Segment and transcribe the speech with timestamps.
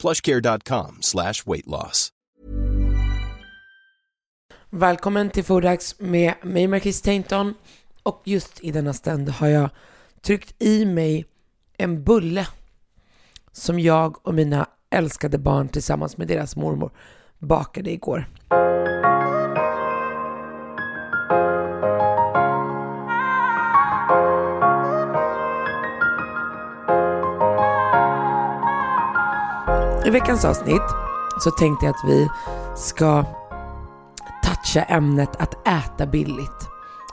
[0.00, 2.12] plushcare.com slash weightloss.
[4.70, 7.54] Välkommen till Fodax med mig Marquis Tainton
[8.02, 9.70] och just i denna stund har jag
[10.22, 11.24] tryckt i mig
[11.76, 12.46] en bulle
[13.52, 16.90] som jag och mina älskade barn tillsammans med deras mormor
[17.38, 18.28] bakade igår.
[30.10, 30.82] I veckans avsnitt
[31.40, 32.28] så tänkte jag att vi
[32.76, 33.24] ska
[34.44, 36.68] toucha ämnet att äta billigt.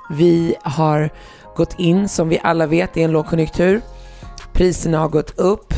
[0.09, 1.09] Vi har
[1.55, 3.81] gått in, som vi alla vet, i en lågkonjunktur.
[4.53, 5.73] Priserna har gått upp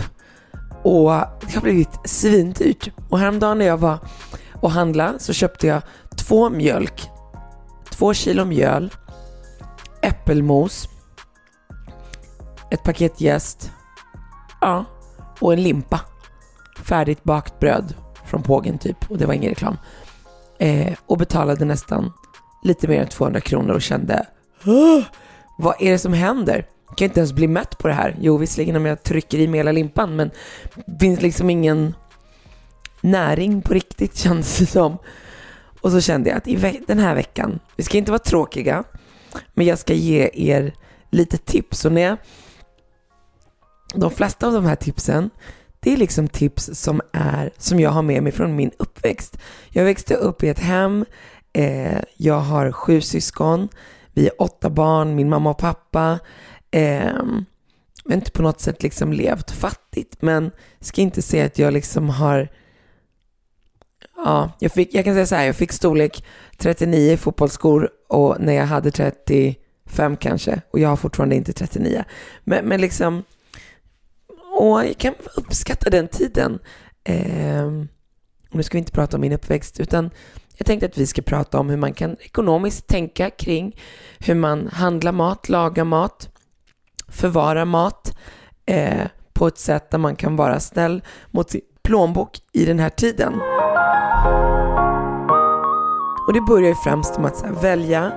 [0.83, 2.89] och det har blivit svindyrt.
[3.09, 3.99] Och häromdagen när jag var
[4.53, 5.81] och handlade så köpte jag
[6.17, 7.09] två mjölk,
[7.89, 8.93] två kilo mjöl,
[10.01, 10.89] äppelmos,
[12.71, 13.71] ett paket jäst,
[14.61, 14.85] ja,
[15.39, 15.99] och en limpa
[16.83, 17.93] färdigt bakt bröd
[18.25, 19.77] från pågen typ och det var ingen reklam.
[20.59, 22.13] Eh, och betalade nästan
[22.63, 24.25] lite mer än 200 kronor och kände
[25.57, 26.65] vad är det som händer?
[26.87, 28.17] Jag kan inte ens bli mätt på det här.
[28.19, 30.31] Jo, visserligen om jag trycker i mig hela limpan, men
[30.85, 31.95] det finns liksom ingen
[33.01, 34.97] näring på riktigt känns det som.
[35.81, 38.83] Och så kände jag att i den här veckan, vi ska inte vara tråkiga,
[39.53, 40.73] men jag ska ge er
[41.09, 41.85] lite tips.
[41.85, 42.17] Och när jag,
[43.93, 45.29] de flesta av de här tipsen
[45.79, 49.37] det är liksom tips som, är, som jag har med mig från min uppväxt.
[49.69, 51.05] Jag växte upp i ett hem,
[51.53, 53.69] eh, jag har sju syskon,
[54.13, 56.19] vi är åtta barn, min mamma och pappa.
[56.71, 57.15] Eh,
[58.03, 61.73] jag har inte på något sätt liksom levt fattigt, men ska inte säga att jag
[61.73, 62.49] liksom har
[64.25, 66.25] Ja, jag, fick, jag kan säga så här, jag fick storlek
[66.57, 72.03] 39 fotbollsskor och när jag hade 35 kanske och jag har fortfarande inte 39.
[72.43, 73.23] Men, men liksom
[74.59, 76.59] och jag kan uppskatta den tiden.
[77.03, 77.71] Eh,
[78.51, 80.09] nu ska vi inte prata om min uppväxt, utan
[80.57, 83.79] jag tänkte att vi ska prata om hur man kan ekonomiskt tänka kring
[84.19, 86.29] hur man handlar mat, lagar mat,
[87.07, 88.17] förvarar mat
[88.65, 92.89] eh, på ett sätt där man kan vara snäll mot sin plånbok i den här
[92.89, 93.33] tiden.
[96.27, 98.11] Och det börjar ju främst med att här, välja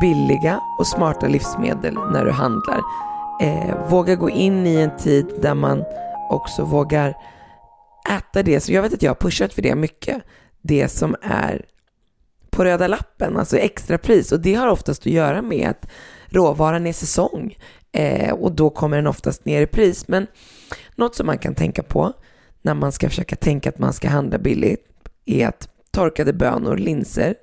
[0.00, 3.07] billiga och smarta livsmedel när du handlar
[3.40, 5.84] eh, våga gå in i en tid där man
[6.30, 7.14] också vågar
[8.10, 8.60] äta det.
[8.60, 10.22] Så jag vet att jag har pushat för det mycket.
[10.62, 11.64] Det som är
[12.50, 14.32] på röda lappen, alltså extrapris.
[14.32, 15.90] Och det har oftast att göra med att
[16.26, 17.56] råvaran är säsong
[17.92, 20.08] eh, och då kommer den oftast ner i pris.
[20.08, 20.26] Men
[20.94, 22.12] något som man kan tänka på
[22.62, 24.84] när man ska försöka tänka att man ska handla billigt
[25.26, 27.34] är att torkade bönor, linser,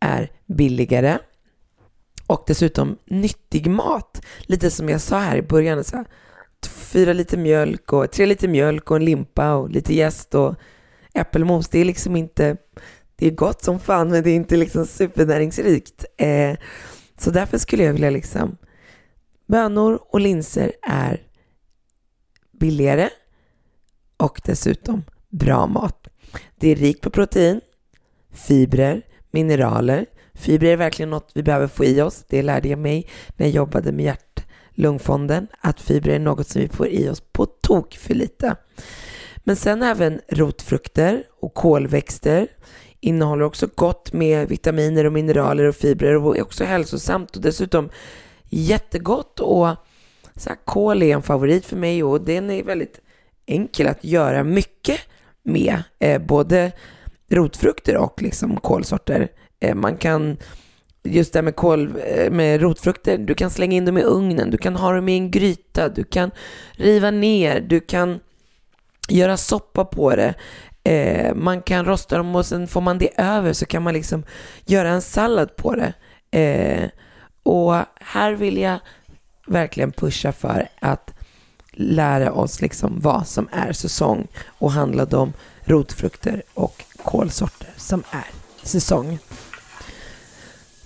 [0.00, 1.18] är billigare
[2.28, 4.22] och dessutom nyttig mat.
[4.40, 6.06] Lite som jag sa här i början, så här,
[6.66, 10.54] fyra liter mjölk och tre liter mjölk och en limpa och lite jäst och
[11.14, 11.68] äppelmos.
[11.68, 12.56] Det är liksom inte,
[13.16, 16.04] det är gott som fan men det är inte liksom supernäringsrikt.
[16.16, 16.56] Eh,
[17.18, 18.56] så därför skulle jag vilja liksom,
[19.46, 21.22] bönor och linser är
[22.60, 23.08] billigare
[24.16, 26.08] och dessutom bra mat.
[26.56, 27.60] Det är rikt på protein,
[28.32, 30.06] fibrer, mineraler,
[30.38, 32.24] Fibrer är verkligen något vi behöver få i oss.
[32.28, 36.68] Det lärde jag mig när jag jobbade med hjärt-lungfonden, att fibrer är något som vi
[36.68, 38.56] får i oss på tok för lite.
[39.36, 42.48] Men sen även rotfrukter och kolväxter
[43.00, 47.88] innehåller också gott med vitaminer och mineraler och fibrer och är också hälsosamt och dessutom
[48.48, 49.40] jättegott.
[49.40, 49.68] Och
[50.36, 53.00] så här, kål är en favorit för mig och den är väldigt
[53.46, 55.00] enkel att göra mycket
[55.42, 56.72] med, eh, både
[57.30, 59.28] rotfrukter och liksom kolsorter.
[59.60, 60.36] Eh, man kan,
[61.02, 64.50] just det här med, kolv, eh, med rotfrukter, du kan slänga in dem i ugnen,
[64.50, 66.30] du kan ha dem i en gryta, du kan
[66.72, 68.20] riva ner, du kan
[69.08, 70.34] göra soppa på det.
[70.84, 74.24] Eh, man kan rosta dem och sen får man det över så kan man liksom
[74.66, 75.92] göra en sallad på det.
[76.38, 76.88] Eh,
[77.42, 78.78] och här vill jag
[79.46, 81.14] verkligen pusha för att
[81.72, 85.32] lära oss liksom vad som är säsong och handla de
[85.64, 88.26] rotfrukter och kolsorter som är
[88.62, 89.18] säsong.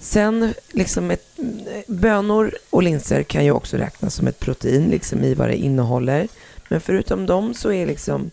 [0.02, 1.26] Sen, liksom ett,
[1.87, 6.28] bönor och linser kan ju också räknas som ett protein liksom i vad det innehåller.
[6.69, 8.31] Men förutom dem så är liksom,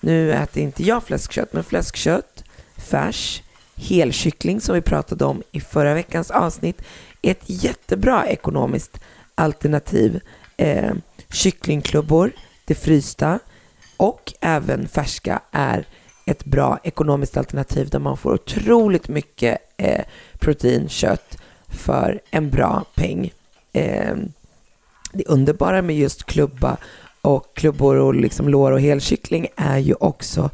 [0.00, 2.44] nu äter inte jag fläskkött, men fläskkött,
[2.76, 3.42] färs,
[3.74, 6.82] helkyckling som vi pratade om i förra veckans avsnitt
[7.22, 9.00] är ett jättebra ekonomiskt
[9.34, 10.20] alternativ.
[10.56, 10.92] Eh,
[11.32, 12.32] kycklingklubbor,
[12.64, 13.38] det frysta
[13.96, 15.86] och även färska är
[16.26, 20.04] ett bra ekonomiskt alternativ där man får otroligt mycket eh,
[20.38, 21.38] protein, kött
[21.68, 23.32] för en bra peng.
[23.72, 24.16] Eh,
[25.12, 26.76] det underbara med just klubba
[27.20, 30.50] och klubbor och liksom lår och helkyckling är ju också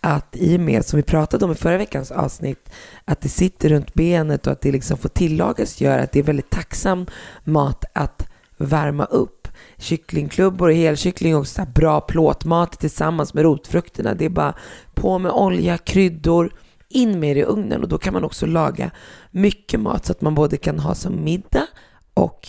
[0.00, 2.70] att i och med, som vi pratade om i förra veckans avsnitt,
[3.04, 6.22] att det sitter runt benet och att det liksom får tillagas gör att det är
[6.22, 7.06] väldigt tacksam
[7.44, 9.48] mat att värma upp.
[9.78, 14.14] Kycklingklubbor och helkyckling är också bra plåtmat tillsammans med rotfrukterna.
[14.14, 14.54] Det är bara
[14.94, 16.50] på med olja, kryddor,
[16.88, 18.90] in med det i ugnen och då kan man också laga
[19.30, 21.66] mycket mat så att man både kan ha som middag
[22.14, 22.48] och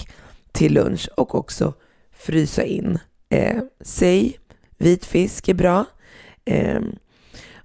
[0.51, 1.73] till lunch och också
[2.11, 2.99] frysa in.
[3.29, 4.39] Eh, säg,
[4.77, 5.85] vit fisk är bra.
[6.45, 6.81] Eh,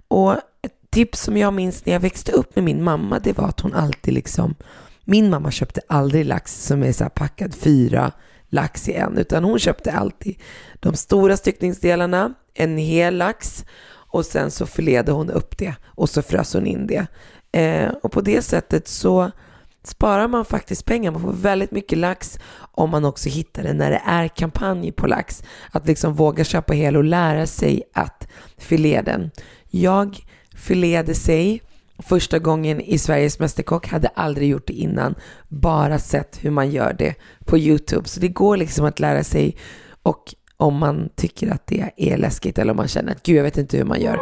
[0.07, 3.47] och ett tips som jag minns när jag växte upp med min mamma, det var
[3.47, 4.55] att hon alltid liksom,
[5.03, 8.11] min mamma köpte aldrig lax som är så packad fyra
[8.49, 10.39] lax i en, utan hon köpte alltid
[10.79, 13.65] de stora styckningsdelarna, en hel lax
[14.11, 17.07] och sen så förledde hon upp det och så frös hon in det.
[17.51, 19.31] Eh, och på det sättet så
[19.83, 21.11] sparar man faktiskt pengar.
[21.11, 25.07] Man får väldigt mycket lax om man också hittar det när det är kampanj på
[25.07, 25.43] lax.
[25.71, 28.27] Att liksom våga köpa hel och lära sig att
[28.57, 29.31] filé den.
[29.69, 30.17] Jag
[30.55, 31.61] filéade sig
[31.97, 35.15] första gången i Sveriges Mästerkock, hade aldrig gjort det innan,
[35.47, 37.15] bara sett hur man gör det
[37.45, 38.07] på YouTube.
[38.07, 39.57] Så det går liksom att lära sig
[40.03, 43.43] och om man tycker att det är läskigt eller om man känner att gud, jag
[43.43, 44.17] vet inte hur man gör.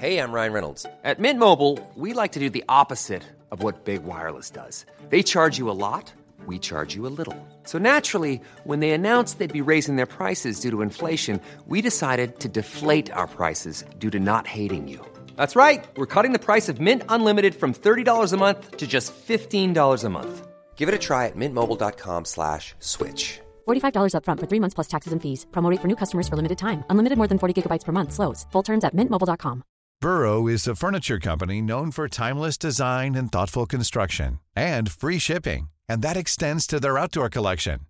[0.00, 0.86] Hej, jag Ryan Reynolds.
[1.04, 4.86] At Mint Mobile, we like to do the opposite of what Big Wireless does.
[5.10, 6.12] They charge you a lot,
[6.46, 7.36] we charge you a little.
[7.64, 12.38] So naturally, when they announced they'd be raising their prices due to inflation, we decided
[12.38, 15.00] to deflate our prices due to not hating you.
[15.36, 15.84] That's right.
[15.96, 20.08] We're cutting the price of Mint Unlimited from $30 a month to just $15 a
[20.08, 20.47] month.
[20.78, 23.40] Give it a try at mintmobile.com slash switch.
[23.68, 25.46] $45 upfront for three months plus taxes and fees.
[25.50, 26.84] Promo rate for new customers for limited time.
[26.90, 28.12] Unlimited more than 40 gigabytes per month.
[28.12, 28.46] Slows.
[28.52, 29.62] Full terms at mintmobile.com.
[30.00, 35.68] Burrow is a furniture company known for timeless design and thoughtful construction and free shipping.
[35.88, 37.80] And that extends to their outdoor collection.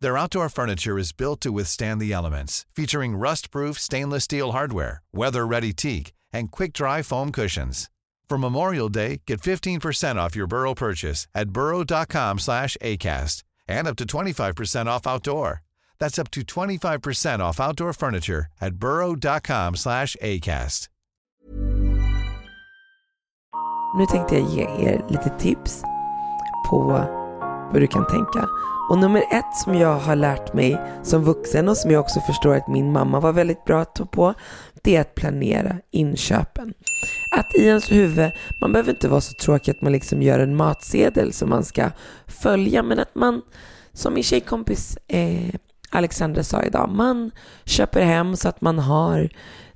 [0.00, 5.72] Their outdoor furniture is built to withstand the elements, featuring rust-proof stainless steel hardware, weather-ready
[5.72, 7.90] teak, and quick-dry foam cushions.
[8.30, 13.96] For Memorial Day, get 15% off your Burrow purchase at burrow.com slash ACAST and up
[13.96, 15.62] to 25% off outdoor.
[15.98, 20.88] That's up to 25% off outdoor furniture at burrow.com slash ACAST.
[23.98, 25.82] Nu tänkte jag ge er lite tips
[26.70, 27.08] på
[27.72, 28.48] vad du kan tänka.
[28.90, 32.54] Och nummer ett som jag har lärt mig som vuxen och som jag också förstår
[32.54, 34.34] att min mamma var väldigt bra på,
[34.82, 36.74] det är att planera inköpen.
[37.30, 38.30] Att i ens huvud,
[38.60, 41.90] man behöver inte vara så tråkig att man liksom gör en matsedel som man ska
[42.26, 43.42] följa, men att man,
[43.92, 45.54] som min tjejkompis eh,
[45.90, 47.30] Alexandra sa idag, man
[47.64, 49.28] köper hem så att man har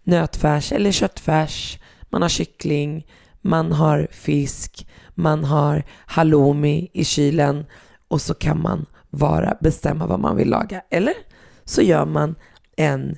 [0.03, 1.79] nötfärs eller köttfärs,
[2.11, 3.07] man har kyckling,
[3.41, 7.67] man har fisk, man har halloumi i kylen
[8.09, 10.83] och så kan man vara, bestämma vad man vill laga.
[10.91, 11.15] Eller
[11.65, 12.35] så gör man
[12.77, 13.17] en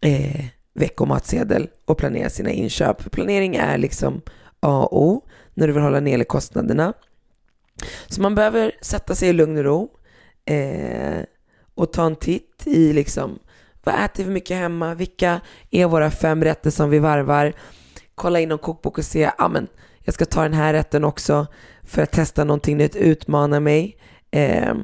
[0.00, 3.02] eh, veckomatsedel och planera sina inköp.
[3.02, 4.22] För planering är liksom
[4.60, 6.92] A och O när du vill hålla nere kostnaderna.
[8.08, 9.90] Så man behöver sätta sig i lugn och ro
[10.44, 11.22] eh,
[11.74, 13.38] och ta en titt i liksom
[13.84, 14.94] vad äter vi mycket hemma?
[14.94, 17.52] Vilka är våra fem rätter som vi varvar?
[18.14, 19.68] Kolla in någon kokbok och se, ja men
[20.00, 21.46] jag ska ta den här rätten också
[21.82, 23.96] för att testa någonting nytt, utmana mig.
[24.30, 24.74] Eh,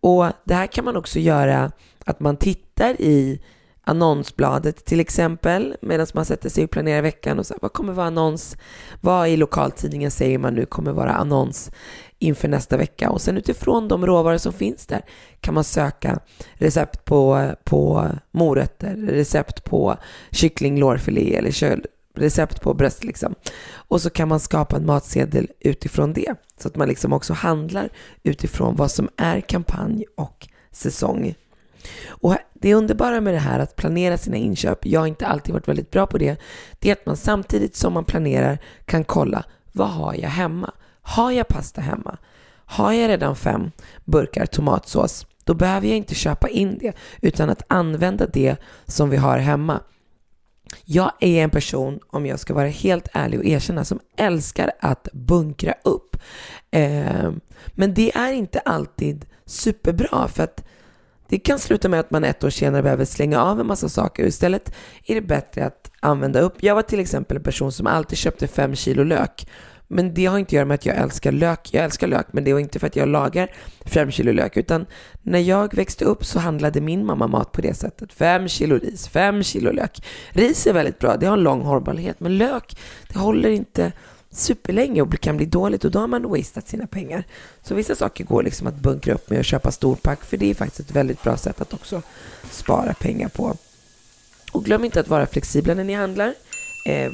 [0.00, 1.72] och det här kan man också göra
[2.04, 3.40] att man tittar i
[3.88, 8.06] annonsbladet till exempel medan man sätter sig och planerar veckan och så vad kommer vara
[8.06, 8.56] annons?
[9.00, 11.70] Vad i lokaltidningen säger man nu kommer vara annons
[12.18, 13.10] inför nästa vecka?
[13.10, 15.02] Och sen utifrån de råvaror som finns där
[15.40, 16.20] kan man söka
[16.54, 19.96] recept på, på morötter, recept på
[20.30, 23.34] kycklinglårfilé eller köl, recept på bröst liksom.
[23.72, 26.34] Och så kan man skapa en matsedel utifrån det.
[26.60, 27.88] Så att man liksom också handlar
[28.22, 31.34] utifrån vad som är kampanj och säsong.
[32.08, 35.68] Och det underbara med det här att planera sina inköp, jag har inte alltid varit
[35.68, 36.36] väldigt bra på det,
[36.78, 40.70] det är att man samtidigt som man planerar kan kolla, vad har jag hemma?
[41.02, 42.18] Har jag pasta hemma?
[42.64, 43.70] Har jag redan fem
[44.04, 45.26] burkar tomatsås?
[45.44, 46.92] Då behöver jag inte köpa in det,
[47.22, 48.56] utan att använda det
[48.86, 49.80] som vi har hemma.
[50.84, 55.08] Jag är en person, om jag ska vara helt ärlig och erkänna, som älskar att
[55.12, 56.16] bunkra upp.
[56.70, 57.32] Eh,
[57.68, 60.64] men det är inte alltid superbra för att
[61.28, 64.22] det kan sluta med att man ett år senare behöver slänga av en massa saker
[64.22, 64.74] och istället
[65.06, 66.62] är det bättre att använda upp.
[66.62, 69.46] Jag var till exempel en person som alltid köpte fem kilo lök.
[69.90, 71.68] Men det har inte att göra med att jag älskar lök.
[71.72, 73.50] Jag älskar lök, men det var inte för att jag lagar
[73.84, 74.86] fem kilo lök, utan
[75.22, 78.12] när jag växte upp så handlade min mamma mat på det sättet.
[78.12, 80.06] Fem kilo ris, fem kilo lök.
[80.30, 82.76] Ris är väldigt bra, det har en lång hållbarhet, men lök,
[83.08, 83.92] det håller inte
[84.30, 87.24] superlänge och kan bli dåligt och då har man wasted sina pengar.
[87.62, 90.54] Så vissa saker går liksom att bunkra upp med och köpa storpack för det är
[90.54, 92.02] faktiskt ett väldigt bra sätt att också
[92.50, 93.56] spara pengar på.
[94.52, 96.34] Och glöm inte att vara flexibla när ni handlar.
[96.86, 97.12] Eh,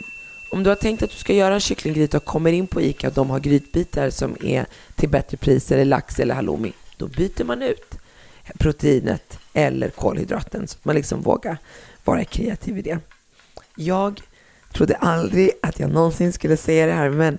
[0.52, 3.08] om du har tänkt att du ska göra en kycklinggryta och kommer in på ICA
[3.08, 7.44] och de har grytbitar som är till bättre pris eller lax eller halloumi, då byter
[7.44, 7.94] man ut
[8.58, 11.58] proteinet eller kolhydraten så att man liksom vågar
[12.04, 12.98] vara kreativ i det.
[13.76, 14.20] Jag
[14.74, 17.38] trodde aldrig att jag någonsin skulle säga det här, men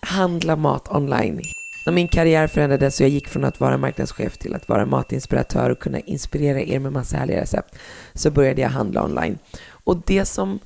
[0.00, 1.40] handla mat online.
[1.86, 5.70] När min karriär förändrades och jag gick från att vara marknadschef till att vara matinspiratör
[5.70, 7.74] och kunna inspirera er med massa härliga recept
[8.14, 9.38] så började jag handla online.
[9.68, 10.58] Och det som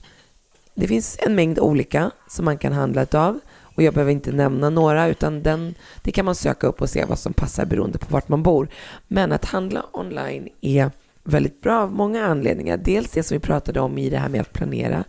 [0.75, 3.41] det finns en mängd olika som man kan handla av
[3.79, 7.05] och jag behöver inte nämna några utan den, det kan man söka upp och se
[7.05, 8.69] vad som passar beroende på vart man bor.
[9.09, 10.91] Men att handla online är
[11.25, 12.77] väldigt bra av många anledningar.
[12.77, 15.05] Dels det som vi pratade om i det här med att planera.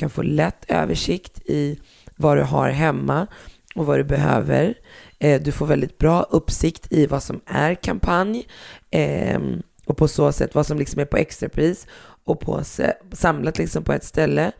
[0.00, 1.78] Du kan få lätt översikt i
[2.16, 3.26] vad du har hemma
[3.74, 4.74] och vad du behöver.
[5.18, 8.46] Eh, du får väldigt bra uppsikt i vad som är kampanj
[8.90, 11.86] ehm, och på så sätt vad som liksom är på extrapris
[12.24, 12.62] och på,
[13.12, 14.52] samlat liksom på ett ställe.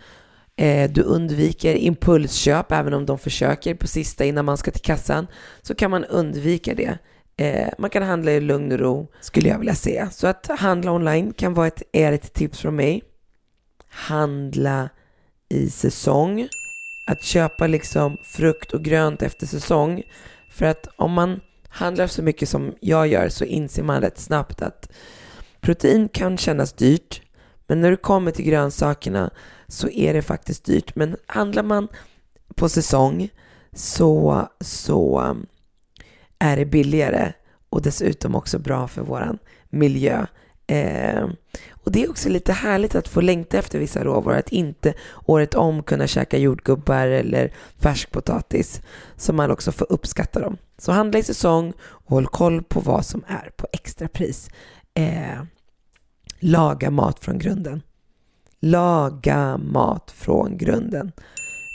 [0.57, 5.27] Eh, du undviker impulsköp, även om de försöker på sista innan man ska till kassan,
[5.63, 6.99] så kan man undvika det.
[7.37, 10.11] Eh, man kan handla i lugn och ro, skulle jag vilja säga.
[10.11, 13.03] Så att handla online kan vara ett, är ett tips från mig.
[13.89, 14.89] Handla
[15.51, 16.49] i säsong.
[17.07, 20.03] Att köpa liksom frukt och grönt efter säsong.
[20.51, 24.63] För att om man handlar så mycket som jag gör så inser man rätt snabbt
[24.63, 24.91] att
[25.61, 27.23] protein kan kännas dyrt.
[27.67, 29.31] Men när du kommer till grönsakerna
[29.69, 30.95] så är det faktiskt dyrt.
[30.95, 31.89] Men handlar man
[32.55, 33.29] på säsong
[33.73, 35.47] så, så um,
[36.39, 37.33] är det billigare
[37.71, 39.39] och dessutom också bra för våran
[39.71, 40.27] miljö.
[40.71, 41.29] Eh,
[41.71, 44.95] och det är också lite härligt att få längta efter vissa råvaror, att inte
[45.27, 48.83] året om kunna käka jordgubbar eller färskpotatis,
[49.17, 50.57] så man också får uppskatta dem.
[50.79, 54.51] Så handla i säsong och håll koll på vad som är på extrapris.
[54.95, 55.43] Eh,
[56.41, 57.83] laga mat från grunden.
[58.61, 61.13] Laga mat från grunden.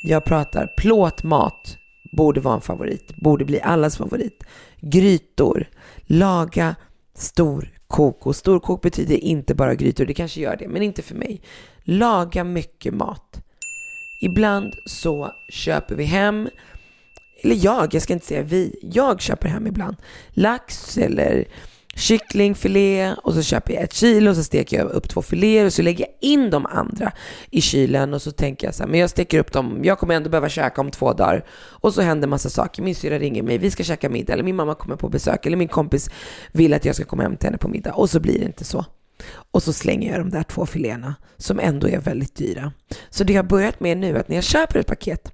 [0.08, 1.78] Jag pratar plåtmat,
[2.18, 4.44] borde vara en favorit, borde bli allas favorit.
[4.82, 5.68] Grytor,
[6.08, 6.75] laga
[7.14, 8.25] stor storkok.
[8.25, 11.42] Och storkok betyder inte bara grytor, det kanske gör det, men inte för mig.
[11.84, 13.42] Laga mycket mat.
[14.22, 16.50] Ibland så köper vi hem,
[17.44, 19.96] eller jag, jag ska inte säga vi, jag köper hem ibland
[20.34, 21.46] lax eller
[21.96, 25.74] kycklingfilé och så köper jag ett kilo och så steker jag upp två filéer och
[25.74, 27.12] så lägger jag in de andra
[27.50, 30.16] i kylen och så tänker jag så här, men jag steker upp dem, jag kommer
[30.16, 31.46] ändå behöva käka om två dagar.
[31.70, 34.56] Och så händer massa saker, min syra ringer mig, vi ska käka middag, eller min
[34.56, 36.10] mamma kommer på besök, eller min kompis
[36.52, 38.66] vill att jag ska komma hem till henne på middag och så blir det inte
[38.66, 38.86] så.
[39.52, 42.74] Och så slänger jag de där två filéerna som ändå är väldigt dyra.
[43.10, 45.32] Så det jag har börjat med nu är att när jag köper ett paket,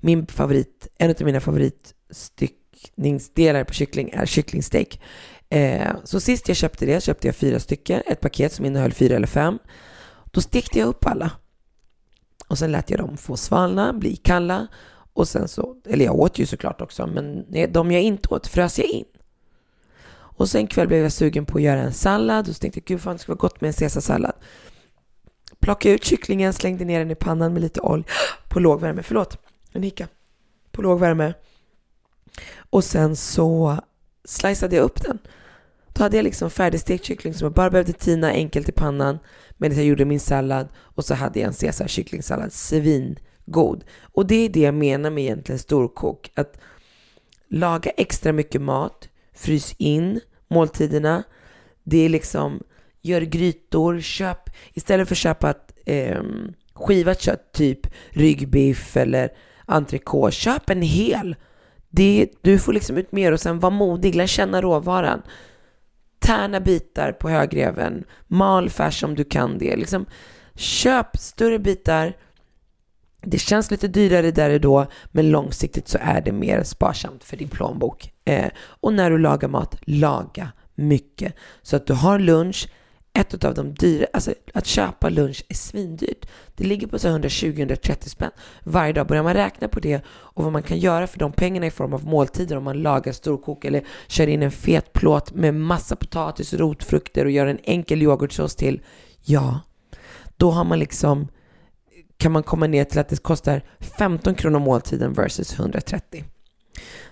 [0.00, 5.00] min favorit, en av mina favoritstycken styckningsdelar på kyckling är kycklingstek.
[5.48, 9.16] Eh, så sist jag köpte det köpte jag fyra stycken, ett paket som innehöll fyra
[9.16, 9.58] eller fem.
[10.24, 11.30] Då stekte jag upp alla.
[12.48, 14.66] Och sen lät jag dem få svalna, bli kalla.
[15.12, 18.78] Och sen så, eller jag åt ju såklart också, men de jag inte åt frös
[18.78, 19.04] jag in.
[20.14, 22.84] Och sen kväll blev jag sugen på att göra en sallad och så tänkte jag
[22.84, 24.32] gud fan det skulle vara gott med en caesarsallad.
[25.60, 28.04] Plockade ut kycklingen, slängde ner den i pannan med lite olja
[28.48, 29.02] på låg värme.
[29.02, 29.38] Förlåt,
[29.72, 30.08] en hicka.
[30.70, 31.34] På låg värme.
[32.72, 33.78] Och sen så
[34.24, 35.18] sliceade jag upp den.
[35.92, 39.18] Då hade jag liksom färdigstekt kyckling som jag bara behövde tina enkelt i pannan
[39.56, 43.84] medan jag gjorde min sallad och så hade jag en caesar kycklingsallad, svingod.
[44.02, 46.58] Och det är det jag menar med egentligen storkok, att
[47.48, 51.22] laga extra mycket mat, frys in måltiderna,
[51.84, 52.62] det är liksom,
[53.02, 56.22] gör grytor, köp, istället för att köpa ett eh,
[56.74, 59.32] skivat kött, typ ryggbiff eller
[59.66, 61.36] entrecote, köp en hel
[61.94, 65.22] det, du får liksom ut mer och sen var modig, lär känna råvaran.
[66.18, 69.76] Tärna bitar på högreven, mal färs om du kan det.
[69.76, 70.06] Liksom,
[70.54, 72.16] köp större bitar.
[73.20, 77.36] Det känns lite dyrare där och då, men långsiktigt så är det mer sparsamt för
[77.36, 78.12] din plånbok.
[78.24, 81.34] Eh, och när du lagar mat, laga mycket.
[81.62, 82.68] Så att du har lunch,
[83.14, 86.26] ett av de dyra, alltså att köpa lunch är svindyrt.
[86.54, 88.30] Det ligger på 120-130 spänn
[88.64, 89.06] varje dag.
[89.06, 91.94] Börjar man räkna på det och vad man kan göra för de pengarna i form
[91.94, 96.52] av måltider om man lagar storkok eller kör in en fet plåt med massa potatis,
[96.52, 98.82] och rotfrukter och gör en enkel yoghurtsås till.
[99.24, 99.60] Ja,
[100.36, 101.28] då har man liksom
[102.16, 106.24] kan man komma ner till att det kostar 15 kronor måltiden versus 130.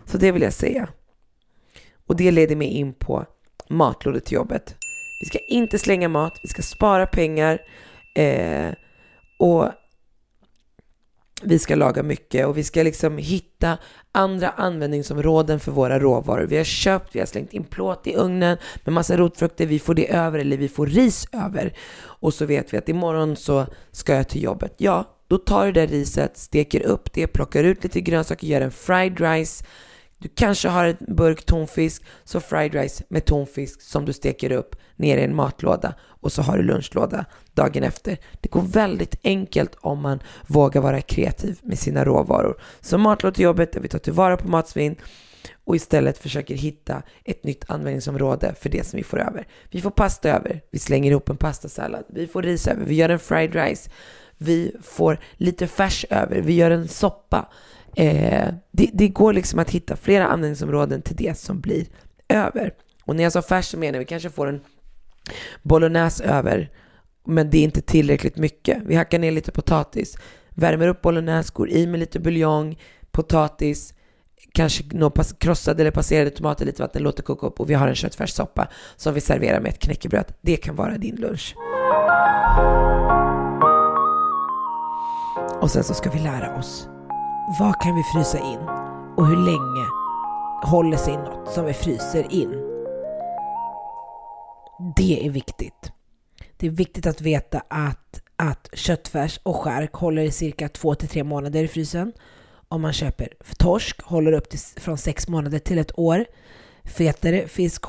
[0.05, 0.89] Så det vill jag säga.
[2.07, 3.27] Och det leder mig in på
[3.69, 4.77] matlådor till jobbet.
[5.21, 7.59] Vi ska inte slänga mat, vi ska spara pengar
[8.15, 8.71] eh,
[9.39, 9.69] och
[11.43, 13.79] vi ska laga mycket och vi ska liksom hitta
[14.13, 16.47] andra användningsområden för våra råvaror.
[16.47, 19.95] Vi har köpt, vi har slängt in plåt i ugnen med massa rotfrukter, vi får
[19.95, 21.75] det över eller vi får ris över.
[22.03, 24.75] Och så vet vi att imorgon så ska jag till jobbet.
[24.77, 28.61] Ja, då tar du det där riset, steker upp det, plockar ut lite grönsaker, gör
[28.61, 29.65] en fried rice.
[30.21, 34.77] Du kanske har en burk tonfisk, så fried rice med tonfisk som du steker upp
[34.97, 37.25] ner i en matlåda och så har du lunchlåda
[37.55, 38.19] dagen efter.
[38.41, 42.61] Det går väldigt enkelt om man vågar vara kreativ med sina råvaror.
[42.81, 44.97] Så matlåda till jobbet där vi tar tillvara på matsvinn
[45.65, 49.47] och istället försöker hitta ett nytt användningsområde för det som vi får över.
[49.71, 53.09] Vi får pasta över, vi slänger ihop en pastasallad, vi får ris över, vi gör
[53.09, 53.91] en fried rice,
[54.39, 57.49] vi får lite färs över, vi gör en soppa.
[57.97, 61.87] Eh, det, det går liksom att hitta flera användningsområden till det som blir
[62.29, 62.73] över.
[63.05, 64.61] Och när jag sa färs så menar vi kanske får en
[65.63, 66.71] bolognese över,
[67.27, 68.83] men det är inte tillräckligt mycket.
[68.87, 70.17] Vi hackar ner lite potatis,
[70.51, 72.79] värmer upp bolognese, går i med lite buljong,
[73.11, 73.95] potatis,
[74.53, 77.95] kanske några krossade eller passerade tomater, lite vatten, låter koka upp och vi har en
[77.95, 80.33] köttfärssoppa som vi serverar med ett knäckebröd.
[80.41, 81.55] Det kan vara din lunch.
[85.61, 86.89] Och sen så ska vi lära oss
[87.59, 88.61] vad kan vi frysa in
[89.17, 89.89] och hur länge
[90.63, 92.51] håller sig något som vi fryser in?
[94.97, 95.93] Det är viktigt.
[96.57, 101.65] Det är viktigt att veta att, att köttfärs och skärk håller i cirka 2-3 månader
[101.65, 102.13] i frysen.
[102.69, 103.29] Om man köper
[103.59, 106.25] torsk håller upp till, från 6 månader till ett år.
[106.85, 107.85] Fetare fisk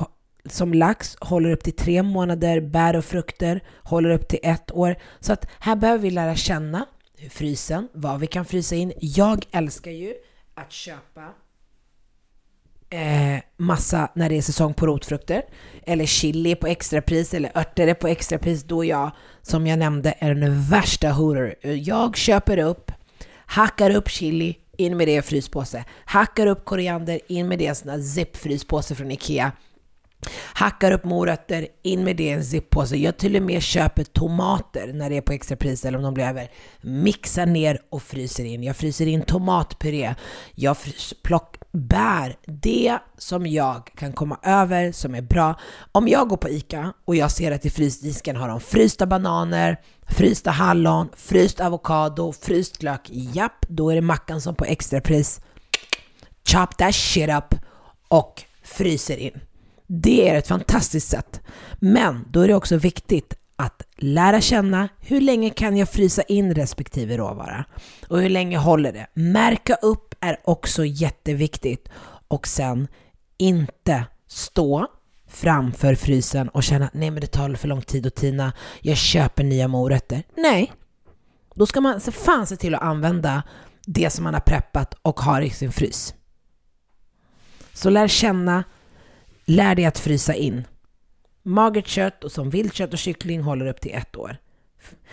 [0.46, 2.60] som lax håller upp till 3 månader.
[2.60, 4.96] Bär och frukter håller upp till ett år.
[5.20, 6.86] Så att här behöver vi lära känna
[7.30, 8.92] frysen, vad vi kan frysa in.
[9.00, 10.14] Jag älskar ju
[10.54, 11.28] att köpa
[12.90, 15.42] eh, massa när det är säsong på rotfrukter.
[15.86, 18.64] Eller chili på extrapris eller örter på extrapris.
[18.64, 19.10] Då är jag,
[19.42, 21.54] som jag nämnde, är den värsta horor.
[21.62, 22.92] Jag köper upp,
[23.46, 25.84] hackar upp chili, in med det i fryspåse.
[26.04, 29.52] Hackar upp koriander, in med det i en sån där zip-fryspåse från Ikea.
[30.54, 32.96] Hackar upp morötter, in med det i en zippåse.
[32.96, 36.24] Jag till och med köper tomater när det är på extrapris eller om de blir
[36.24, 36.50] över.
[36.80, 38.62] Mixar ner och fryser in.
[38.62, 40.14] Jag fryser in tomatpuré.
[40.54, 40.76] Jag
[41.22, 45.54] plockar bär, det som jag kan komma över som är bra.
[45.92, 49.80] Om jag går på ICA och jag ser att i frysdisken har de frysta bananer,
[50.08, 53.08] frysta hallon, fryst avokado, fryst lök.
[53.10, 55.40] Japp, då är det mackan som på extrapris.
[56.52, 57.54] Chop that shit up
[58.08, 59.40] och fryser in.
[59.94, 61.40] Det är ett fantastiskt sätt.
[61.74, 66.54] Men då är det också viktigt att lära känna hur länge kan jag frysa in
[66.54, 67.64] respektive råvara
[68.08, 69.06] och hur länge håller det.
[69.14, 71.88] Märka upp är också jätteviktigt
[72.28, 72.88] och sen
[73.38, 74.86] inte stå
[75.28, 79.44] framför frysen och känna nej men det tar för lång tid att tina, jag köper
[79.44, 80.22] nya morötter.
[80.36, 80.72] Nej,
[81.54, 83.42] då ska man så fan se till att använda
[83.86, 86.14] det som man har preppat och har i sin frys.
[87.72, 88.64] Så lär känna
[89.44, 90.64] Lär dig att frysa in.
[91.42, 94.36] Magert kött och som viltkött och kyckling håller upp till ett år.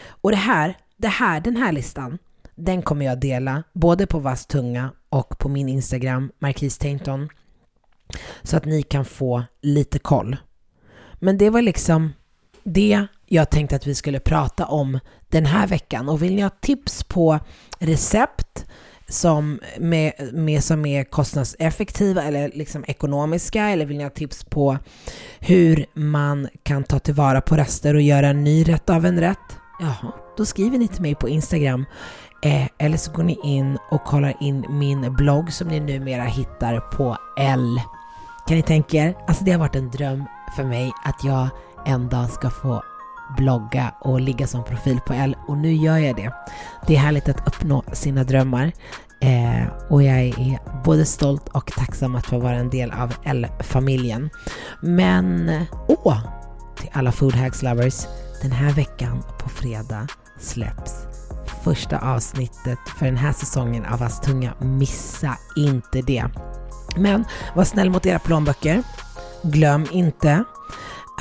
[0.08, 2.18] Och det här, det här, den här listan,
[2.56, 7.30] den kommer jag dela både på Vass Tunga och på min Instagram, Marquis Tainton,
[8.44, 10.38] så att ni kan få lite koll.
[11.14, 12.14] Men det var liksom
[12.64, 16.10] det jag tänkte att vi skulle prata om den här veckan.
[16.10, 17.40] Och vill ni ha tips på
[17.80, 18.66] recept
[19.10, 24.78] som, med, med, som är kostnadseffektiva eller liksom ekonomiska eller vill ni ha tips på
[25.40, 29.38] hur man kan ta tillvara på rester och göra en ny rätt av en rätt?
[29.80, 31.86] Jaha, då skriver ni till mig på Instagram
[32.44, 36.80] eh, eller så går ni in och kollar in min blogg som ni numera hittar
[36.80, 37.82] på L.
[38.48, 39.16] Kan ni tänka er?
[39.28, 40.24] Alltså det har varit en dröm
[40.56, 41.50] för mig att jag
[41.86, 42.84] en dag ska få
[43.38, 46.34] blogga och ligga som profil på L och nu gör jag det.
[46.88, 48.72] Det är härligt att uppnå sina drömmar
[49.22, 54.30] eh, och jag är både stolt och tacksam att få vara en del av L-familjen.
[54.82, 55.52] Men
[55.88, 56.20] åh,
[56.78, 58.08] till alla food hacks lovers,
[58.42, 60.08] den här veckan på fredag
[60.40, 61.10] släpps
[61.64, 64.54] första avsnittet för den här säsongen av Astunga.
[64.60, 66.26] Missa inte det.
[66.96, 68.84] Men var snäll mot era plånböcker.
[69.44, 70.44] Glöm inte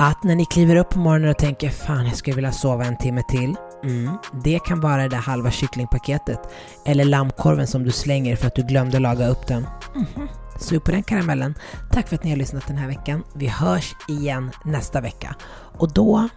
[0.01, 2.97] att när ni kliver upp på morgonen och tänker fan jag skulle vilja sova en
[2.97, 3.55] timme till.
[3.83, 6.39] Mm, det kan vara det där halva kycklingpaketet
[6.85, 9.67] eller lammkorven som du slänger för att du glömde laga upp den.
[9.95, 10.29] Mm.
[10.59, 11.55] Sug på den karamellen.
[11.91, 13.23] Tack för att ni har lyssnat den här veckan.
[13.35, 15.35] Vi hörs igen nästa vecka.
[15.77, 16.29] Och då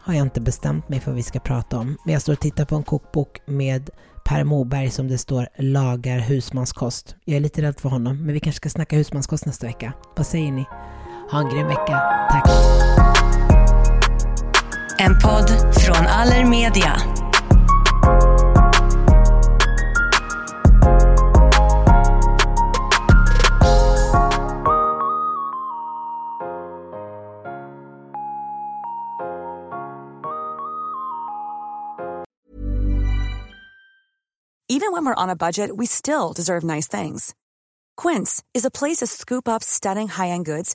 [0.00, 1.96] har jag inte bestämt mig för vad vi ska prata om.
[2.04, 3.90] Men jag står och tittar på en kokbok med
[4.24, 7.16] Per Moberg som det står lagar husmanskost.
[7.24, 9.92] Jag är lite rädd för honom, men vi kanske ska snacka husmanskost nästa vecka.
[10.16, 10.66] Vad säger ni?
[11.28, 12.26] Ha en grym vecka.
[12.30, 12.44] Tack!
[14.98, 16.96] En podd från Allermedia.
[34.68, 37.34] Even when we're on a budget, we still deserve nice things.
[37.96, 40.74] Quince is a place to scoop up stunning high-end goods